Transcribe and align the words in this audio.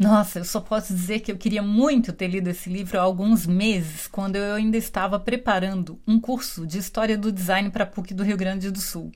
Nossa, 0.00 0.38
eu 0.38 0.46
só 0.46 0.62
posso 0.62 0.94
dizer 0.94 1.20
que 1.20 1.30
eu 1.30 1.36
queria 1.36 1.62
muito 1.62 2.10
ter 2.10 2.26
lido 2.26 2.48
esse 2.48 2.70
livro 2.70 2.98
há 2.98 3.02
alguns 3.02 3.46
meses, 3.46 4.08
quando 4.08 4.36
eu 4.36 4.54
ainda 4.54 4.78
estava 4.78 5.20
preparando 5.20 6.00
um 6.08 6.18
curso 6.18 6.66
de 6.66 6.78
História 6.78 7.18
do 7.18 7.30
Design 7.30 7.68
para 7.68 7.84
a 7.84 7.86
PUC 7.86 8.14
do 8.14 8.22
Rio 8.22 8.38
Grande 8.38 8.70
do 8.70 8.80
Sul. 8.80 9.12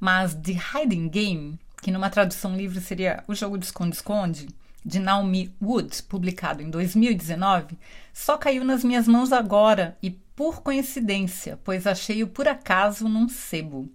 Mas 0.00 0.34
The 0.34 0.52
Hiding 0.52 1.06
Game, 1.10 1.60
que 1.82 1.90
numa 1.90 2.08
tradução 2.08 2.56
livre 2.56 2.80
seria 2.80 3.22
O 3.28 3.34
Jogo 3.34 3.58
de 3.58 3.66
Esconde-Esconde, 3.66 4.48
de 4.82 4.98
Naomi 4.98 5.54
Wood, 5.60 6.02
publicado 6.04 6.62
em 6.62 6.70
2019, 6.70 7.78
só 8.10 8.38
caiu 8.38 8.64
nas 8.64 8.82
minhas 8.82 9.06
mãos 9.06 9.34
agora 9.34 9.98
e 10.02 10.12
por 10.34 10.62
coincidência, 10.62 11.60
pois 11.62 11.86
achei-o 11.86 12.26
por 12.26 12.48
acaso 12.48 13.06
num 13.06 13.28
sebo. 13.28 13.86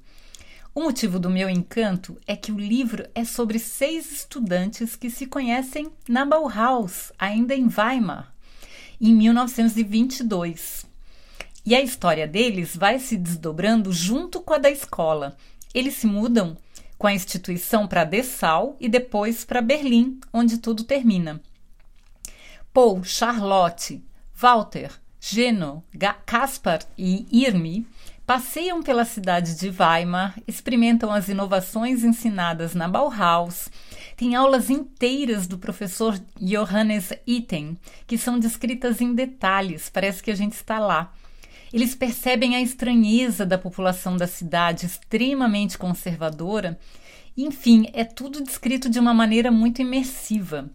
O 0.77 0.81
motivo 0.81 1.17
do 1.17 1.29
meu 1.29 1.49
encanto 1.49 2.19
é 2.27 2.35
que 2.35 2.51
o 2.51 2.59
livro 2.59 3.07
é 3.15 3.23
sobre 3.23 3.57
seis 3.57 4.11
estudantes 4.11 4.93
que 4.93 5.09
se 5.09 5.25
conhecem 5.25 5.89
na 6.05 6.25
Bauhaus, 6.25 7.13
ainda 7.17 7.55
em 7.55 7.69
Weimar, 7.69 8.35
em 8.99 9.15
1922. 9.15 10.85
E 11.65 11.73
a 11.73 11.81
história 11.81 12.27
deles 12.27 12.75
vai 12.75 12.99
se 12.99 13.15
desdobrando 13.15 13.93
junto 13.93 14.41
com 14.41 14.53
a 14.53 14.57
da 14.57 14.69
escola. 14.69 15.37
Eles 15.73 15.93
se 15.93 16.07
mudam 16.07 16.57
com 16.97 17.07
a 17.07 17.13
instituição 17.13 17.87
para 17.87 18.03
Dessau 18.03 18.75
e 18.77 18.89
depois 18.89 19.45
para 19.45 19.61
Berlim, 19.61 20.19
onde 20.33 20.57
tudo 20.57 20.83
termina. 20.83 21.41
Paul, 22.73 23.01
Charlotte, 23.05 24.03
Walter, 24.33 24.91
Geno, 25.21 25.81
Caspar 26.25 26.81
e 26.97 27.25
Irmi 27.31 27.87
passeiam 28.25 28.81
pela 28.81 29.05
cidade 29.05 29.55
de 29.55 29.69
Weimar, 29.69 30.35
experimentam 30.47 31.11
as 31.11 31.29
inovações 31.29 32.03
ensinadas 32.03 32.73
na 32.73 32.87
Bauhaus, 32.87 33.69
tem 34.17 34.33
aulas 34.35 34.69
inteiras 34.69 35.45
do 35.45 35.57
professor 35.57 36.19
Johannes 36.39 37.13
Itten, 37.27 37.77
que 38.07 38.17
são 38.17 38.39
descritas 38.39 38.99
em 39.01 39.13
detalhes, 39.13 39.89
parece 39.89 40.23
que 40.23 40.31
a 40.31 40.35
gente 40.35 40.53
está 40.53 40.79
lá. 40.79 41.13
Eles 41.71 41.93
percebem 41.93 42.55
a 42.55 42.61
estranheza 42.61 43.45
da 43.45 43.57
população 43.57 44.15
da 44.15 44.27
cidade, 44.27 44.85
extremamente 44.85 45.77
conservadora. 45.77 46.79
Enfim, 47.35 47.89
é 47.91 48.05
tudo 48.05 48.41
descrito 48.41 48.89
de 48.89 48.97
uma 48.97 49.13
maneira 49.13 49.51
muito 49.51 49.81
imersiva. 49.81 50.69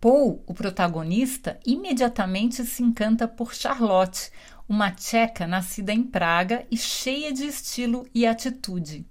Paul, 0.00 0.44
o 0.46 0.54
protagonista, 0.54 1.58
imediatamente 1.66 2.64
se 2.64 2.84
encanta 2.84 3.26
por 3.26 3.52
Charlotte, 3.52 4.30
uma 4.68 4.92
tcheca 4.92 5.44
nascida 5.44 5.92
em 5.92 6.04
Praga 6.04 6.64
e 6.70 6.76
cheia 6.76 7.32
de 7.32 7.44
estilo 7.44 8.06
e 8.14 8.24
atitude. 8.24 9.04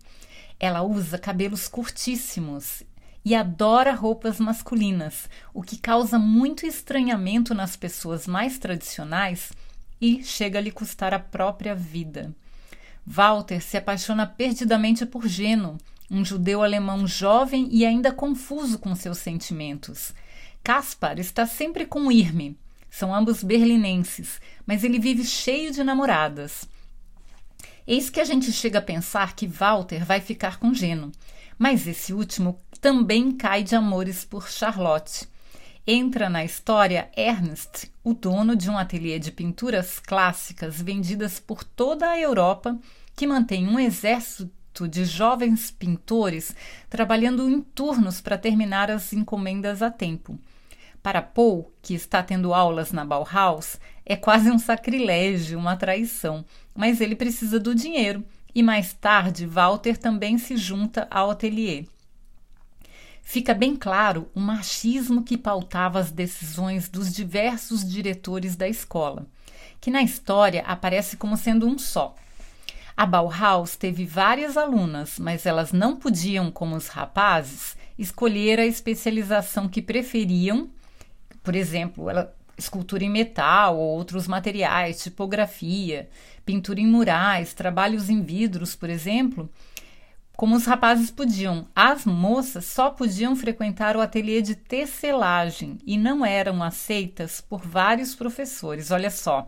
Ela 0.58 0.83
usa 0.83 1.17
cabelos 1.17 1.67
curtíssimos 1.67 2.83
e 3.25 3.35
adora 3.35 3.91
roupas 3.93 4.39
masculinas, 4.39 5.30
o 5.53 5.61
que 5.61 5.77
causa 5.77 6.17
muito 6.17 6.65
estranhamento 6.65 7.53
nas 7.53 7.75
pessoas 7.75 8.25
mais 8.25 8.58
tradicionais 8.58 9.52
e 9.99 10.23
chega 10.23 10.59
a 10.59 10.61
lhe 10.61 10.71
custar 10.71 11.13
a 11.13 11.19
própria 11.19 11.75
vida. 11.75 12.33
Walter 13.05 13.61
se 13.61 13.75
apaixona 13.75 14.25
perdidamente 14.25 15.05
por 15.05 15.27
Geno, 15.27 15.77
um 16.09 16.23
judeu 16.23 16.63
alemão 16.63 17.05
jovem 17.05 17.67
e 17.71 17.86
ainda 17.86 18.14
confuso 18.14 18.80
com 18.80 18.95
seus 18.95 19.17
sentimentos. 19.17 20.14
Caspar 20.67 21.17
está 21.17 21.45
sempre 21.45 21.86
com 21.86 22.11
Irme, 22.11 22.60
são 22.89 23.16
ambos 23.16 23.42
berlinenses, 23.42 24.42
mas 24.66 24.83
ele 24.83 25.00
vive 25.00 25.23
cheio 25.23 25.72
de 25.72 25.82
namoradas. 25.82 26.67
Eis 27.88 28.10
que 28.10 28.20
a 28.20 28.26
gente 28.26 28.52
chega 28.52 28.80
a 28.80 28.82
pensar 28.82 29.33
que 29.33 29.48
Walter 29.48 30.04
vai 30.04 30.20
ficar 30.20 30.60
com 30.60 30.73
Geno, 30.73 31.10
mas 31.58 31.88
esse 31.88 32.11
último 32.11 32.60
também 32.82 33.32
cai 33.32 33.64
de 33.64 33.78
amores 33.78 34.26
por 34.26 34.50
Charlotte. 34.50 35.26
Entra 35.88 36.30
na 36.30 36.44
história 36.44 37.10
Ernst, 37.16 37.89
o 38.04 38.14
dono 38.14 38.54
de 38.54 38.70
um 38.70 38.78
ateliê 38.78 39.20
de 39.20 39.32
pinturas 39.32 40.02
clássicas 40.02 40.82
vendidas 40.82 41.39
por 41.39 41.64
toda 41.64 42.10
a 42.10 42.20
Europa, 42.20 42.78
que 43.16 43.26
mantém 43.26 43.66
um 43.66 43.80
exército 43.80 44.86
de 44.86 45.05
jovens 45.05 45.72
pintores 45.72 46.54
trabalhando 46.89 47.49
em 47.49 47.61
turnos 47.61 48.20
para 48.20 48.38
terminar 48.38 48.92
as 48.92 49.14
encomendas 49.14 49.82
a 49.82 49.89
tempo. 49.89 50.38
Para 51.07 51.21
Paul, 51.21 51.71
que 51.81 51.93
está 51.93 52.21
tendo 52.21 52.53
aulas 52.53 52.91
na 52.91 53.05
Bauhaus, 53.05 53.77
é 54.05 54.17
quase 54.17 54.51
um 54.51 54.59
sacrilégio, 54.59 55.57
uma 55.57 55.77
traição, 55.77 56.43
mas 56.75 56.99
ele 56.99 57.15
precisa 57.15 57.57
do 57.57 57.73
dinheiro 57.73 58.25
e 58.53 58.61
mais 58.61 58.91
tarde 58.91 59.45
Walter 59.45 59.95
também 59.95 60.37
se 60.37 60.57
junta 60.57 61.07
ao 61.09 61.31
ateliê. 61.31 61.85
Fica 63.21 63.53
bem 63.53 63.73
claro 63.73 64.29
o 64.35 64.41
machismo 64.41 65.23
que 65.23 65.37
pautava 65.37 65.97
as 65.97 66.11
decisões 66.11 66.89
dos 66.89 67.13
diversos 67.13 67.89
diretores 67.89 68.57
da 68.57 68.67
escola, 68.67 69.25
que 69.79 69.89
na 69.89 70.03
história 70.03 70.61
aparece 70.67 71.15
como 71.15 71.37
sendo 71.37 71.65
um 71.65 71.79
só. 71.79 72.17
A 72.97 73.05
Bauhaus 73.05 73.77
teve 73.77 74.05
várias 74.05 74.57
alunas, 74.57 75.17
mas 75.19 75.45
elas 75.45 75.71
não 75.71 75.95
podiam, 75.95 76.51
como 76.51 76.75
os 76.75 76.89
rapazes, 76.89 77.77
escolher 77.97 78.59
a 78.59 78.65
especialização 78.65 79.69
que 79.69 79.81
preferiam 79.81 80.69
por 81.47 81.55
exemplo, 81.55 82.09
ela, 82.09 82.35
escultura 82.58 83.05
em 83.05 83.09
metal 83.09 83.77
ou 83.77 83.95
outros 83.95 84.27
materiais, 84.27 85.02
tipografia, 85.02 86.09
pintura 86.45 86.81
em 86.81 86.85
murais, 86.85 87.53
trabalhos 87.53 88.09
em 88.09 88.21
vidros, 88.21 88.75
por 88.75 88.89
exemplo, 88.89 89.49
como 90.36 90.57
os 90.57 90.65
rapazes 90.65 91.09
podiam. 91.09 91.65
As 91.73 92.03
moças 92.03 92.65
só 92.65 92.89
podiam 92.89 93.33
frequentar 93.33 93.95
o 93.95 94.02
ateliê 94.02 94.41
de 94.41 94.55
tecelagem 94.55 95.77
e 95.86 95.97
não 95.97 96.25
eram 96.25 96.61
aceitas 96.61 97.39
por 97.39 97.61
vários 97.61 98.13
professores. 98.13 98.91
Olha 98.91 99.09
só, 99.09 99.47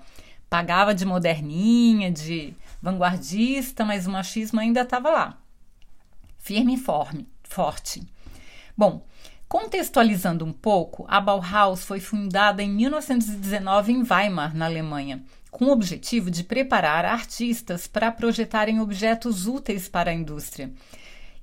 pagava 0.49 0.95
de 0.95 1.03
moderninha, 1.03 2.09
de 2.09 2.53
vanguardista, 2.81 3.83
mas 3.83 4.07
o 4.07 4.11
machismo 4.11 4.61
ainda 4.61 4.83
estava 4.83 5.09
lá. 5.09 5.37
Firme 6.37 6.75
e 6.75 6.77
forte. 6.77 8.07
Bom, 8.77 9.05
Contextualizando 9.49 10.45
um 10.45 10.53
pouco, 10.53 11.05
a 11.07 11.19
Bauhaus 11.19 11.83
foi 11.83 11.99
fundada 11.99 12.61
em 12.61 12.69
1919 12.69 13.91
em 13.91 14.03
Weimar, 14.03 14.55
na 14.55 14.65
Alemanha, 14.65 15.23
com 15.49 15.65
o 15.65 15.71
objetivo 15.71 16.29
de 16.29 16.43
preparar 16.43 17.03
artistas 17.03 17.87
para 17.87 18.11
projetarem 18.11 18.79
objetos 18.79 19.47
úteis 19.47 19.89
para 19.89 20.11
a 20.11 20.13
indústria. 20.13 20.71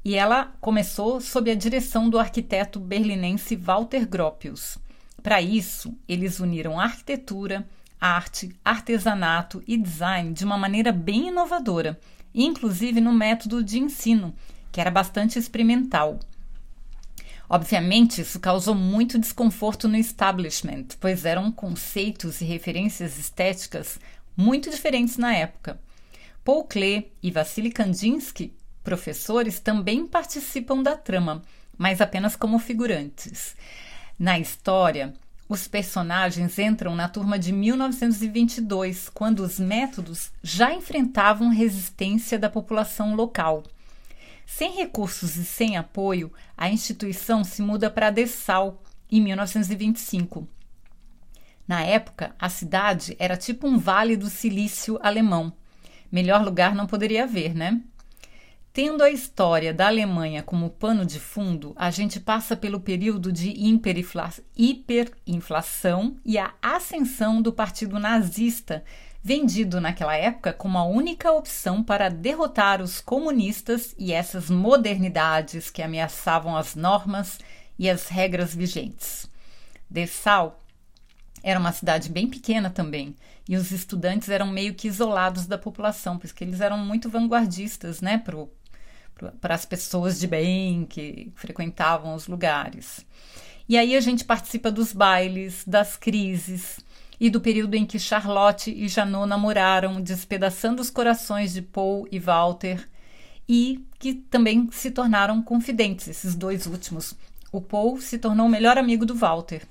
E 0.05 0.15
ela 0.15 0.55
começou 0.61 1.21
sob 1.21 1.51
a 1.51 1.55
direção 1.57 2.09
do 2.09 2.17
arquiteto 2.17 2.79
berlinense 2.79 3.57
Walter 3.57 4.07
Gropius. 4.07 4.79
Para 5.21 5.43
isso, 5.43 5.93
eles 6.09 6.39
uniram 6.39 6.79
arquitetura, 6.79 7.69
arte, 8.01 8.55
artesanato 8.65 9.65
e 9.67 9.77
design 9.77 10.33
de 10.33 10.45
uma 10.45 10.57
maneira 10.57 10.93
bem 10.93 11.27
inovadora, 11.27 11.99
inclusive 12.33 13.01
no 13.01 13.13
método 13.13 13.65
de 13.65 13.81
ensino, 13.81 14.33
que 14.71 14.81
era 14.81 14.93
bastante 14.93 15.41
experimental. 15.41 16.21
Obviamente, 17.49 18.21
isso 18.21 18.41
causou 18.41 18.75
muito 18.75 19.19
desconforto 19.19 19.89
no 19.89 19.97
establishment, 19.97 20.87
pois 21.01 21.25
eram 21.25 21.53
conceitos 21.53 22.41
e 22.41 22.45
referências 22.45 23.19
estéticas 23.19 24.01
muito 24.37 24.69
diferentes 24.71 25.17
na 25.17 25.35
época. 25.35 25.81
Paul 26.45 26.65
Klee 26.65 27.11
e 27.23 27.31
Vassily 27.31 27.71
Kandinsky, 27.71 28.53
professores, 28.83 29.61
também 29.61 30.07
participam 30.07 30.83
da 30.83 30.97
trama, 30.97 31.43
mas 31.79 32.01
apenas 32.01 32.37
como 32.37 32.59
figurantes. 32.59 33.57
Na 34.19 34.39
história, 34.39 35.15
os 35.49 35.69
personagens 35.69 36.59
entram 36.59 36.97
na 36.97 37.09
turma 37.09 37.39
de 37.39 37.53
1922, 37.53 39.09
quando 39.09 39.41
os 39.41 39.61
métodos 39.61 40.33
já 40.43 40.75
enfrentavam 40.75 41.49
resistência 41.51 42.39
da 42.39 42.51
população 42.51 43.15
local. 43.15 43.63
Sem 44.47 44.77
recursos 44.77 45.37
e 45.37 45.45
sem 45.45 45.77
apoio, 45.77 46.33
a 46.57 46.71
instituição 46.71 47.43
se 47.43 47.61
muda 47.61 47.91
para 47.91 48.11
Dessau 48.11 48.81
em 49.11 49.21
1925. 49.21 50.49
Na 51.67 51.83
época, 51.83 52.35
a 52.39 52.49
cidade 52.49 53.17
era 53.19 53.37
tipo 53.37 53.67
um 53.67 53.77
vale 53.77 54.17
do 54.17 54.31
silício 54.31 54.99
alemão. 55.03 55.53
Melhor 56.11 56.45
lugar 56.45 56.77
não 56.77 56.87
poderia 56.87 57.25
haver, 57.25 57.55
né? 57.55 57.83
Tendo 58.73 59.03
a 59.03 59.11
história 59.11 59.75
da 59.75 59.87
Alemanha 59.87 60.43
como 60.43 60.71
pano 60.71 61.05
de 61.05 61.19
fundo, 61.19 61.73
a 61.77 61.91
gente 61.91 62.21
passa 62.21 62.55
pelo 62.55 62.79
período 62.79 63.33
de 63.33 63.49
hiperinflação 64.55 66.17
e 66.25 66.37
a 66.39 66.53
ascensão 66.61 67.41
do 67.41 67.53
partido 67.53 67.99
nazista, 67.99 68.85
vendido 69.27 69.81
naquela 69.81 70.15
época 70.15 70.53
como 70.53 70.79
a 70.79 70.85
única 70.85 71.33
opção 71.33 71.83
para 71.83 72.09
derrotar 72.09 72.81
os 72.81 73.01
comunistas 73.01 73.93
e 73.99 74.13
essas 74.13 74.49
modernidades 74.49 75.69
que 75.69 75.83
ameaçavam 75.83 76.57
as 76.57 76.77
normas 76.77 77.41
e 77.77 77.91
as 77.91 78.07
regras 78.07 78.55
vigentes. 78.55 79.29
Dessau 79.91 80.63
era 81.43 81.59
uma 81.59 81.73
cidade 81.73 82.09
bem 82.09 82.29
pequena 82.29 82.71
também, 82.71 83.17
e 83.49 83.57
os 83.57 83.73
estudantes 83.73 84.29
eram 84.29 84.47
meio 84.47 84.75
que 84.75 84.87
isolados 84.87 85.45
da 85.45 85.59
população, 85.59 86.17
porque 86.17 86.45
eles 86.45 86.61
eram 86.61 86.79
muito 86.79 87.11
vanguardistas, 87.11 88.01
né, 88.01 88.23
para 89.41 89.57
as 89.57 89.65
pessoas 89.65 90.21
de 90.21 90.29
bem 90.29 90.87
que 90.87 91.33
frequentavam 91.35 92.15
os 92.15 92.29
lugares. 92.29 93.05
E 93.69 93.77
aí 93.77 93.97
a 93.97 94.01
gente 94.01 94.25
participa 94.25 94.71
dos 94.71 94.93
bailes, 94.93 95.65
das 95.67 95.97
crises 95.97 96.79
e 97.19 97.31
do 97.31 97.41
período 97.41 97.75
em 97.75 97.87
que 97.87 97.99
Charlotte 97.99 98.71
e 98.71 98.89
Janot 98.89 99.27
namoraram, 99.27 100.01
despedaçando 100.01 100.83
os 100.83 100.91
corações 100.91 101.53
de 101.53 101.63
Paul 101.63 102.07
e 102.11 102.19
Walter, 102.19 102.89
e 103.49 103.87
que 103.99 104.15
também 104.15 104.69
se 104.73 104.91
tornaram 104.91 105.43
confidentes, 105.43 106.09
esses 106.09 106.35
dois 106.35 106.67
últimos. 106.67 107.15
O 107.53 107.61
Paul 107.61 108.01
se 108.01 108.19
tornou 108.19 108.47
o 108.47 108.51
melhor 108.51 108.77
amigo 108.77 109.07
do 109.07 109.15
Walter. 109.15 109.63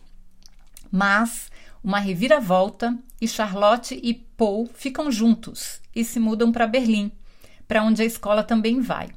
Mas 0.92 1.52
uma 1.84 2.00
reviravolta 2.00 2.98
e 3.22 3.28
Charlotte 3.28 4.00
e 4.02 4.14
Paul 4.14 4.68
ficam 4.74 5.12
juntos 5.12 5.80
e 5.96 6.04
se 6.04 6.20
mudam 6.20 6.52
para 6.52 6.66
Berlim, 6.66 7.12
para 7.68 7.84
onde 7.84 8.02
a 8.02 8.06
escola 8.06 8.44
também 8.44 8.82
vai. 8.82 9.10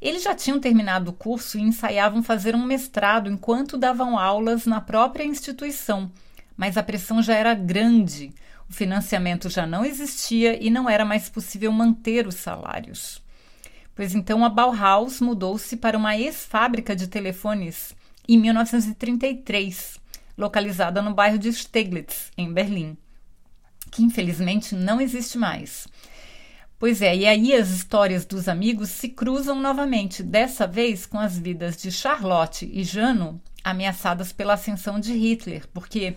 Eles 0.00 0.22
já 0.22 0.34
tinham 0.34 0.60
terminado 0.60 1.10
o 1.10 1.14
curso 1.14 1.56
e 1.56 1.62
ensaiavam 1.62 2.22
fazer 2.22 2.54
um 2.54 2.62
mestrado 2.62 3.30
enquanto 3.30 3.78
davam 3.78 4.18
aulas 4.18 4.66
na 4.66 4.80
própria 4.80 5.24
instituição, 5.24 6.12
mas 6.56 6.76
a 6.76 6.82
pressão 6.82 7.22
já 7.22 7.34
era 7.34 7.54
grande, 7.54 8.32
o 8.68 8.72
financiamento 8.72 9.48
já 9.48 9.66
não 9.66 9.84
existia 9.84 10.62
e 10.62 10.70
não 10.70 10.88
era 10.88 11.04
mais 11.04 11.28
possível 11.28 11.70
manter 11.72 12.26
os 12.26 12.36
salários. 12.36 13.22
Pois 13.94 14.14
então 14.14 14.44
a 14.44 14.48
Bauhaus 14.48 15.20
mudou-se 15.20 15.76
para 15.76 15.96
uma 15.96 16.16
ex-fábrica 16.16 16.96
de 16.96 17.06
telefones 17.06 17.94
em 18.28 18.38
1933 18.38 20.02
localizada 20.36 21.00
no 21.00 21.14
bairro 21.14 21.38
de 21.38 21.52
Steglitz, 21.52 22.30
em 22.36 22.52
Berlim, 22.52 22.96
que 23.90 24.02
infelizmente 24.02 24.74
não 24.74 25.00
existe 25.00 25.38
mais. 25.38 25.86
Pois 26.78 27.00
é, 27.00 27.16
e 27.16 27.26
aí 27.26 27.54
as 27.54 27.70
histórias 27.70 28.26
dos 28.26 28.48
amigos 28.48 28.90
se 28.90 29.08
cruzam 29.08 29.60
novamente, 29.60 30.22
dessa 30.22 30.66
vez 30.66 31.06
com 31.06 31.18
as 31.18 31.38
vidas 31.38 31.76
de 31.76 31.90
Charlotte 31.90 32.68
e 32.70 32.82
Jano 32.82 33.40
ameaçadas 33.62 34.32
pela 34.32 34.54
ascensão 34.54 34.98
de 34.98 35.14
Hitler, 35.14 35.66
porque 35.72 36.16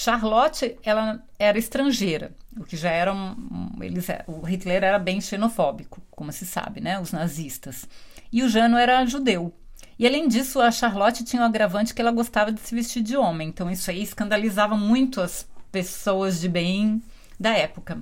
Charlotte 0.00 0.76
ela 0.84 1.20
era 1.36 1.58
estrangeira, 1.58 2.30
o 2.56 2.62
que 2.62 2.76
já 2.76 2.90
era 2.90 3.12
um, 3.12 3.70
eles 3.80 4.06
o 4.28 4.42
Hitler 4.42 4.84
era 4.84 4.98
bem 4.98 5.20
xenofóbico, 5.20 6.00
como 6.12 6.30
se 6.30 6.46
sabe, 6.46 6.80
né, 6.80 7.00
os 7.00 7.10
nazistas. 7.10 7.84
E 8.30 8.44
o 8.44 8.48
Jano 8.48 8.76
era 8.76 9.04
judeu, 9.04 9.52
e 9.98 10.06
além 10.06 10.28
disso, 10.28 10.60
a 10.60 10.70
Charlotte 10.70 11.24
tinha 11.24 11.42
um 11.42 11.44
agravante 11.44 11.92
que 11.92 12.00
ela 12.00 12.12
gostava 12.12 12.52
de 12.52 12.60
se 12.60 12.72
vestir 12.72 13.02
de 13.02 13.16
homem. 13.16 13.48
Então 13.48 13.68
isso 13.68 13.90
aí 13.90 14.00
escandalizava 14.00 14.76
muito 14.76 15.20
as 15.20 15.44
pessoas 15.72 16.40
de 16.40 16.48
bem 16.48 17.02
da 17.38 17.50
época 17.50 18.00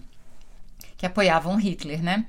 que 0.98 1.06
apoiavam 1.06 1.56
Hitler, 1.56 2.02
né? 2.02 2.26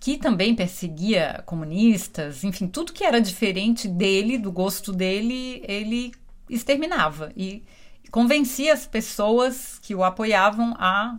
Que 0.00 0.16
também 0.16 0.54
perseguia 0.54 1.42
comunistas, 1.44 2.42
enfim, 2.42 2.66
tudo 2.66 2.92
que 2.92 3.04
era 3.04 3.20
diferente 3.20 3.86
dele, 3.86 4.38
do 4.38 4.50
gosto 4.50 4.92
dele, 4.92 5.62
ele 5.66 6.12
exterminava 6.48 7.30
e 7.36 7.62
convencia 8.14 8.72
as 8.72 8.86
pessoas 8.86 9.80
que 9.82 9.92
o 9.92 10.04
apoiavam 10.04 10.72
a 10.78 11.18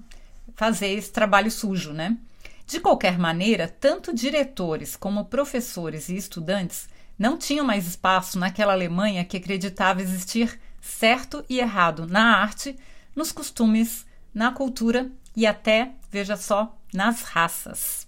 fazer 0.56 0.94
esse 0.94 1.12
trabalho 1.12 1.52
sujo, 1.52 1.92
né? 1.92 2.18
De 2.66 2.80
qualquer 2.80 3.20
maneira, 3.20 3.68
tanto 3.68 4.16
diretores 4.16 4.96
como 4.96 5.26
professores 5.26 6.08
e 6.08 6.16
estudantes 6.16 6.88
não 7.20 7.38
tinham 7.38 7.66
mais 7.66 7.86
espaço 7.86 8.40
naquela 8.40 8.72
Alemanha 8.72 9.26
que 9.26 9.36
acreditava 9.36 10.02
existir 10.02 10.58
certo 10.80 11.44
e 11.50 11.60
errado 11.60 12.08
na 12.08 12.38
arte, 12.38 12.80
nos 13.14 13.30
costumes, 13.30 14.06
na 14.34 14.54
cultura 14.54 15.12
e 15.36 15.46
até, 15.46 15.92
veja 16.10 16.38
só, 16.38 16.78
nas 16.94 17.24
raças. 17.24 18.08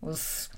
Os, 0.00 0.48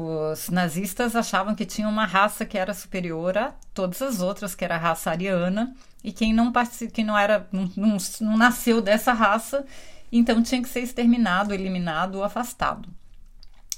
os 0.00 0.48
nazistas 0.48 1.16
achavam 1.16 1.56
que 1.56 1.66
tinha 1.66 1.88
uma 1.88 2.06
raça 2.06 2.46
que 2.46 2.56
era 2.56 2.72
superior 2.72 3.36
a 3.36 3.52
todas 3.74 4.00
as 4.00 4.20
outras, 4.20 4.54
que 4.54 4.64
era 4.64 4.76
a 4.76 4.78
raça 4.78 5.10
ariana, 5.10 5.74
e 6.04 6.12
quem 6.12 6.32
não, 6.32 6.52
quem 6.92 7.04
não 7.04 7.18
era 7.18 7.48
não, 7.50 7.68
não, 7.76 7.96
não 8.20 8.36
nasceu 8.36 8.80
dessa 8.80 9.12
raça, 9.12 9.66
então 10.12 10.40
tinha 10.40 10.62
que 10.62 10.68
ser 10.68 10.82
exterminado, 10.82 11.52
eliminado 11.52 12.14
ou 12.14 12.22
afastado. 12.22 12.88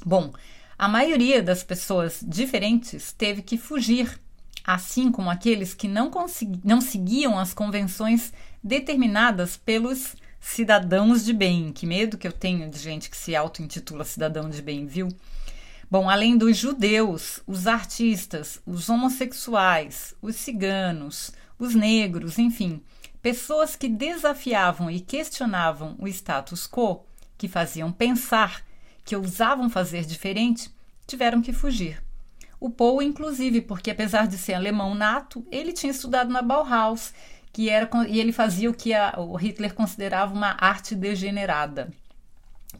Bom, 0.05 0.31
a 0.79 0.87
maioria 0.87 1.43
das 1.43 1.63
pessoas 1.63 2.23
diferentes 2.23 3.13
teve 3.13 3.41
que 3.41 3.57
fugir, 3.57 4.21
assim 4.63 5.11
como 5.11 5.31
aqueles 5.31 5.73
que 5.73 5.89
não, 5.89 6.11
não 6.63 6.83
seguiam 6.83 7.39
as 7.39 7.55
convenções 7.55 8.31
determinadas 8.63 9.57
pelos 9.57 10.15
cidadãos 10.39 11.25
de 11.25 11.33
bem. 11.33 11.73
Que 11.73 11.87
medo 11.87 12.19
que 12.19 12.29
eu 12.29 12.33
tenho 12.33 12.69
de 12.69 12.79
gente 12.79 13.09
que 13.09 13.17
se 13.17 13.35
auto-intitula 13.35 14.05
cidadão 14.05 14.51
de 14.51 14.61
bem, 14.61 14.85
viu? 14.85 15.09
Bom, 15.91 16.09
além 16.09 16.39
dos 16.39 16.57
judeus, 16.57 17.43
os 17.49 17.67
artistas, 17.67 18.63
os 18.65 18.89
homossexuais, 18.89 20.15
os 20.23 20.37
ciganos, 20.37 21.33
os 21.59 21.75
negros, 21.75 22.39
enfim, 22.39 22.81
pessoas 23.21 23.75
que 23.75 23.89
desafiavam 23.89 24.89
e 24.89 25.01
questionavam 25.01 25.97
o 25.99 26.07
status 26.07 26.69
quo, 26.69 27.05
que 27.37 27.49
faziam 27.49 27.91
pensar 27.91 28.63
que 29.05 29.17
ousavam 29.17 29.69
fazer 29.69 30.05
diferente 30.05 30.71
tiveram 31.09 31.43
que 31.43 31.53
fugir. 31.53 32.01
O 32.61 32.71
Paul, 32.71 33.03
inclusive, 33.03 33.61
porque 33.61 33.91
apesar 33.91 34.29
de 34.29 34.39
ser 34.39 34.55
alemão 34.55 34.95
nato, 34.95 35.45
ele 35.51 35.73
tinha 35.73 35.91
estudado 35.91 36.31
na 36.31 36.41
Bauhaus, 36.41 37.13
que 37.53 37.69
era 37.69 37.91
e 38.07 38.21
ele 38.21 38.31
fazia 38.31 38.71
o 38.71 38.75
que 38.75 38.95
a, 38.95 39.19
o 39.19 39.35
Hitler 39.35 39.75
considerava 39.75 40.33
uma 40.33 40.57
arte 40.61 40.95
degenerada, 40.95 41.91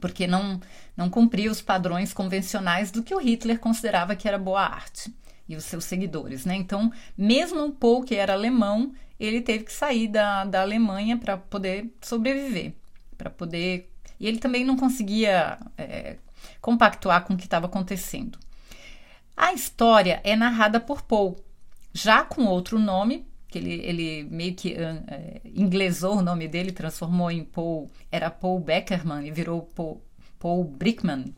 porque 0.01 0.27
não 0.27 0.61
não 0.97 1.09
cumpria 1.09 1.51
os 1.51 1.63
padrões 1.63 2.13
convencionais 2.13 2.91
do 2.91 3.03
que 3.03 3.15
o 3.15 3.19
Hitler 3.19 3.59
considerava 3.59 4.17
que 4.17 4.29
era 4.29 4.39
boa 4.39 4.63
arte 4.63 5.15
e 5.49 5.57
os 5.57 5.65
seus 5.65 5.85
seguidores, 5.85 6.45
né? 6.45 6.55
Então, 6.55 6.93
mesmo 7.17 7.65
o 7.65 7.73
Paul, 7.73 8.05
que 8.05 8.15
era 8.15 8.35
alemão, 8.35 8.93
ele 9.19 9.41
teve 9.41 9.65
que 9.65 9.73
sair 9.73 10.09
da, 10.09 10.45
da 10.45 10.63
Alemanha 10.63 11.17
para 11.17 11.37
poder 11.37 11.93
sobreviver, 12.01 12.75
para 13.17 13.31
poder 13.31 13.91
e 14.21 14.27
ele 14.27 14.39
também 14.39 14.65
não 14.65 14.77
conseguia 14.77 15.59
é, 15.79 16.17
compactuar 16.61 17.25
com 17.25 17.33
o 17.33 17.37
que 17.37 17.45
estava 17.45 17.67
acontecendo. 17.67 18.39
A 19.35 19.55
história 19.55 20.21
é 20.23 20.37
narrada 20.37 20.79
por 20.79 21.01
Paul, 21.01 21.43
já 21.95 22.23
com 22.23 22.45
outro 22.45 22.79
nome, 22.79 23.27
que 23.51 23.59
ele, 23.59 23.75
ele 23.85 24.29
meio 24.31 24.55
que 24.55 24.75
é, 24.75 25.41
inglesou 25.45 26.19
o 26.19 26.23
nome 26.23 26.47
dele, 26.47 26.73
transformou 26.73 27.31
em 27.31 27.45
Paul, 27.45 27.91
era 28.11 28.31
Paul 28.31 28.61
Beckerman 28.61 29.27
e 29.27 29.31
virou 29.31 29.63
Paul, 29.63 30.01
Paul 30.39 30.65
Brickman. 30.65 31.35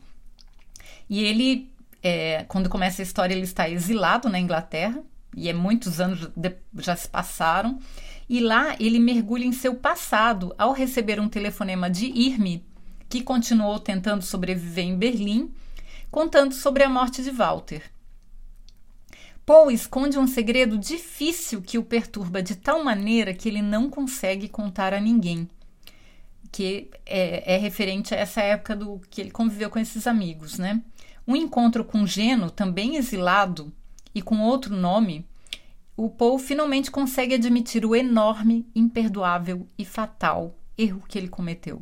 E 1.09 1.23
ele, 1.23 1.71
é, 2.01 2.45
quando 2.47 2.69
começa 2.69 3.01
a 3.01 3.03
história, 3.03 3.33
ele 3.33 3.43
está 3.43 3.67
exilado 3.67 4.29
na 4.29 4.39
Inglaterra, 4.39 5.03
e 5.35 5.49
é 5.49 5.53
muitos 5.53 5.99
anos 5.99 6.29
já 6.77 6.95
se 6.95 7.07
passaram, 7.07 7.79
e 8.29 8.39
lá 8.39 8.75
ele 8.79 8.99
mergulha 8.99 9.45
em 9.45 9.51
seu 9.51 9.75
passado 9.75 10.53
ao 10.57 10.71
receber 10.71 11.19
um 11.19 11.27
telefonema 11.27 11.89
de 11.89 12.05
Irme, 12.05 12.63
que 13.09 13.21
continuou 13.21 13.79
tentando 13.79 14.21
sobreviver 14.21 14.85
em 14.85 14.97
Berlim, 14.97 15.51
contando 16.11 16.53
sobre 16.53 16.83
a 16.83 16.89
morte 16.89 17.23
de 17.23 17.31
Walter. 17.31 17.81
Paul 19.45 19.69
esconde 19.71 20.17
um 20.17 20.25
segredo 20.25 20.77
difícil 20.77 21.61
que 21.61 21.77
o 21.77 21.83
perturba 21.83 22.41
de 22.41 22.55
tal 22.55 22.83
maneira 22.83 23.33
que 23.33 23.49
ele 23.49 23.61
não 23.61 23.89
consegue 23.89 24.47
contar 24.47 24.93
a 24.93 25.01
ninguém, 25.01 25.49
que 26.51 26.89
é, 27.05 27.55
é 27.55 27.57
referente 27.57 28.13
a 28.13 28.17
essa 28.17 28.41
época 28.41 28.75
do 28.75 29.01
que 29.09 29.19
ele 29.19 29.31
conviveu 29.31 29.69
com 29.69 29.79
esses 29.79 30.07
amigos, 30.07 30.57
né? 30.57 30.81
Um 31.27 31.35
encontro 31.35 31.83
com 31.83 32.07
Geno, 32.07 32.49
também 32.49 32.95
exilado 32.95 33.73
e 34.15 34.21
com 34.21 34.39
outro 34.41 34.75
nome, 34.75 35.25
o 35.95 36.09
Paul 36.09 36.39
finalmente 36.39 36.89
consegue 36.89 37.35
admitir 37.35 37.85
o 37.85 37.95
enorme, 37.95 38.65
imperdoável 38.73 39.67
e 39.77 39.85
fatal 39.85 40.55
erro 40.77 41.03
que 41.07 41.17
ele 41.17 41.27
cometeu. 41.27 41.81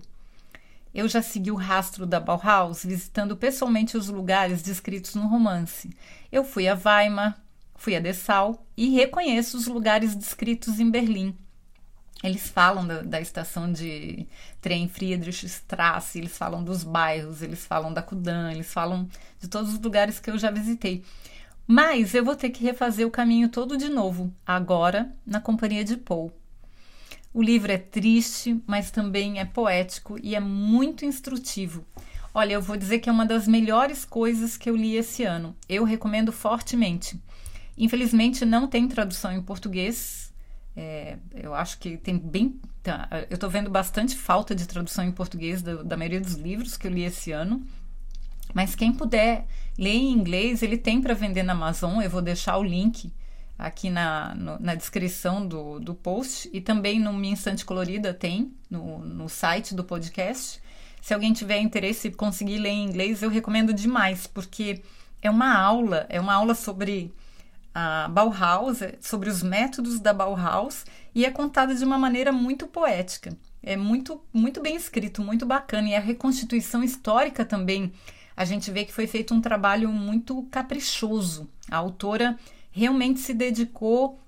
Eu 0.94 1.08
já 1.08 1.22
segui 1.22 1.51
o 1.51 1.56
rastro 1.56 2.06
da 2.06 2.20
Bauhaus, 2.20 2.84
visitando 2.84 3.38
pessoalmente 3.38 3.96
os 3.96 4.10
lugares 4.10 4.62
descritos 4.62 5.15
no 5.15 5.27
romance. 5.27 5.89
Eu 6.30 6.44
fui 6.44 6.68
a 6.68 6.75
Weimar, 6.75 7.41
fui 7.81 7.95
a 7.95 8.00
Dessau 8.00 8.63
e 8.77 8.91
reconheço 8.91 9.57
os 9.57 9.65
lugares 9.65 10.15
descritos 10.15 10.79
em 10.79 10.91
Berlim. 10.91 11.35
Eles 12.23 12.47
falam 12.47 12.85
da, 12.85 13.01
da 13.01 13.19
estação 13.19 13.71
de 13.73 14.27
trem 14.61 14.88
Friedrichstrasse, 14.88 16.19
eles 16.19 16.38
falam 16.38 16.63
dos 16.63 16.83
bairros, 16.83 17.41
eles 17.41 17.65
falam 17.65 17.91
da 17.91 18.03
Kudan, 18.03 18.51
eles 18.51 18.71
falam 18.71 19.09
de 19.39 19.47
todos 19.47 19.73
os 19.73 19.81
lugares 19.81 20.19
que 20.19 20.29
eu 20.29 20.38
já 20.38 20.51
visitei. 20.51 21.03
Mas 21.65 22.13
eu 22.13 22.23
vou 22.23 22.35
ter 22.35 22.51
que 22.51 22.63
refazer 22.63 23.07
o 23.07 23.09
caminho 23.09 23.50
todo 23.50 23.75
de 23.75 23.89
novo, 23.89 24.31
agora 24.45 25.11
na 25.25 25.41
companhia 25.41 25.83
de 25.83 25.97
Paul. 25.97 26.31
O 27.33 27.41
livro 27.41 27.71
é 27.71 27.79
triste, 27.79 28.61
mas 28.67 28.91
também 28.91 29.39
é 29.39 29.45
poético 29.45 30.19
e 30.21 30.35
é 30.35 30.39
muito 30.39 31.03
instrutivo. 31.03 31.83
Olha, 32.31 32.53
eu 32.53 32.61
vou 32.61 32.77
dizer 32.77 33.00
que 33.00 33.09
é 33.09 33.11
uma 33.11 33.25
das 33.25 33.47
melhores 33.47 34.05
coisas 34.05 34.55
que 34.55 34.69
eu 34.69 34.75
li 34.75 34.95
esse 34.95 35.23
ano. 35.23 35.55
Eu 35.67 35.83
recomendo 35.83 36.31
fortemente. 36.31 37.19
Infelizmente 37.81 38.45
não 38.45 38.67
tem 38.67 38.88
tradução 38.88 39.31
em 39.31 39.41
português. 39.41 40.31
É, 40.77 41.17
eu 41.33 41.55
acho 41.55 41.79
que 41.79 41.97
tem 41.97 42.15
bem. 42.15 42.61
Tá, 42.83 43.09
eu 43.27 43.33
estou 43.33 43.50
vendo 43.50 43.71
bastante 43.71 44.15
falta 44.15 44.53
de 44.53 44.67
tradução 44.67 45.03
em 45.03 45.11
português 45.11 45.63
da, 45.63 45.81
da 45.81 45.97
maioria 45.97 46.21
dos 46.21 46.35
livros 46.35 46.77
que 46.77 46.85
eu 46.85 46.91
li 46.91 47.03
esse 47.03 47.31
ano. 47.31 47.65
Mas 48.53 48.75
quem 48.75 48.93
puder 48.93 49.47
ler 49.79 49.95
em 49.95 50.11
inglês, 50.11 50.61
ele 50.61 50.77
tem 50.77 51.01
para 51.01 51.15
vender 51.15 51.41
na 51.41 51.53
Amazon. 51.53 52.03
Eu 52.03 52.09
vou 52.11 52.21
deixar 52.21 52.55
o 52.59 52.63
link 52.63 53.11
aqui 53.57 53.89
na, 53.89 54.35
no, 54.35 54.59
na 54.59 54.75
descrição 54.75 55.47
do, 55.47 55.79
do 55.79 55.95
post 55.95 56.51
e 56.53 56.61
também 56.61 57.00
no 57.00 57.11
Minha 57.11 57.33
Instante 57.33 57.65
Colorida 57.65 58.13
tem 58.13 58.53
no, 58.69 59.00
no 59.00 59.27
site 59.27 59.73
do 59.73 59.83
podcast. 59.83 60.61
Se 61.01 61.15
alguém 61.15 61.33
tiver 61.33 61.57
interesse 61.57 62.09
e 62.09 62.11
conseguir 62.11 62.59
ler 62.59 62.69
em 62.69 62.85
inglês, 62.85 63.23
eu 63.23 63.29
recomendo 63.31 63.73
demais, 63.73 64.27
porque 64.27 64.83
é 65.19 65.31
uma 65.31 65.57
aula, 65.57 66.05
é 66.09 66.21
uma 66.21 66.35
aula 66.35 66.53
sobre 66.53 67.11
a 67.73 68.07
Bauhaus, 68.07 68.81
é 68.81 68.97
sobre 68.99 69.29
os 69.29 69.41
métodos 69.41 69.99
da 69.99 70.13
Bauhaus 70.13 70.85
e 71.15 71.25
é 71.25 71.31
contada 71.31 71.73
de 71.73 71.83
uma 71.83 71.97
maneira 71.97 72.31
muito 72.31 72.67
poética. 72.67 73.37
É 73.63 73.77
muito, 73.77 74.21
muito 74.33 74.61
bem 74.61 74.75
escrito, 74.75 75.21
muito 75.21 75.45
bacana. 75.45 75.89
E 75.89 75.95
a 75.95 75.99
reconstituição 75.99 76.83
histórica 76.83 77.45
também, 77.45 77.93
a 78.35 78.43
gente 78.43 78.71
vê 78.71 78.85
que 78.85 78.93
foi 78.93 79.07
feito 79.07 79.33
um 79.33 79.41
trabalho 79.41 79.89
muito 79.89 80.43
caprichoso. 80.51 81.49
A 81.69 81.77
autora 81.77 82.37
realmente 82.71 83.19
se 83.19 83.33
dedicou 83.33 84.19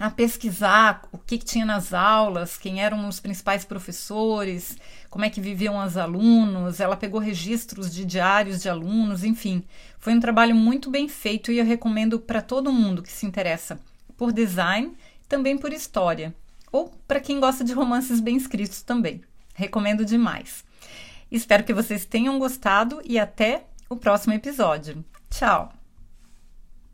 a 0.00 0.08
pesquisar 0.08 1.06
o 1.12 1.18
que, 1.18 1.36
que, 1.36 1.44
tinha 1.44 1.66
nas 1.66 1.92
aulas, 1.92 2.56
quem 2.56 2.82
eram 2.82 3.06
os 3.06 3.20
principais 3.20 3.66
professores, 3.66 4.78
como 5.10 5.26
é 5.26 5.30
que 5.30 5.42
viviam 5.42 5.84
os 5.84 5.98
alunos. 5.98 6.80
Ela 6.80 6.96
pegou 6.96 7.20
registros 7.20 7.94
de 7.94 8.06
diários 8.06 8.62
de 8.62 8.68
alunos, 8.70 9.22
enfim. 9.22 9.62
Foi 9.98 10.14
um 10.14 10.20
trabalho 10.20 10.54
muito 10.54 10.90
bem 10.90 11.06
feito 11.06 11.52
e 11.52 11.58
eu 11.58 11.66
recomendo 11.66 12.18
para 12.18 12.40
todo 12.40 12.72
mundo 12.72 13.02
que 13.02 13.12
se 13.12 13.26
interessa 13.26 13.78
por 14.16 14.32
design, 14.32 14.96
também 15.28 15.58
por 15.58 15.70
história, 15.70 16.34
ou 16.72 16.88
para 17.06 17.20
quem 17.20 17.38
gosta 17.38 17.62
de 17.62 17.74
romances 17.74 18.20
bem 18.20 18.38
escritos 18.38 18.80
também. 18.80 19.20
Recomendo 19.54 20.02
demais. 20.02 20.64
Espero 21.30 21.62
que 21.62 21.74
vocês 21.74 22.06
tenham 22.06 22.38
gostado 22.38 23.02
e 23.04 23.18
até 23.18 23.64
o 23.86 23.96
próximo 23.96 24.32
episódio. 24.32 25.04
Tchau! 25.28 25.79